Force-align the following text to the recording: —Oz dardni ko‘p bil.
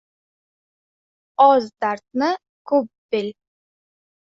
—Oz 1.49 1.69
dardni 1.85 2.33
ko‘p 2.73 2.93
bil. 3.15 3.33